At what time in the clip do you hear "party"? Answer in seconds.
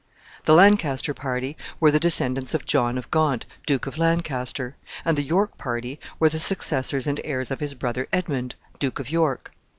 1.13-1.55, 5.59-5.99